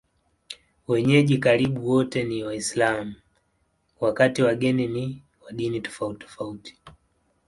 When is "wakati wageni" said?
3.99-4.87